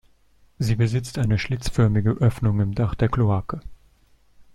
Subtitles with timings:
[0.57, 3.59] Sie besitzt eine schlitzförmige Öffnung im Dach der Kloake.